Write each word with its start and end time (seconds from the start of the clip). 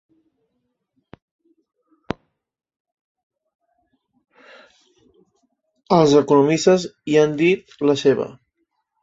Els 6.01 6.17
economistes 6.23 6.89
hi 7.11 7.21
han 7.25 7.37
dit 7.45 7.79
la 7.93 7.99
seva. 8.07 8.29